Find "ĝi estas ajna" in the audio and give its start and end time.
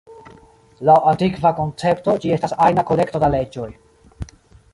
2.25-2.87